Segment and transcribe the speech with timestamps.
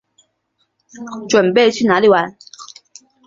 [1.29, 2.35] 準备去哪里玩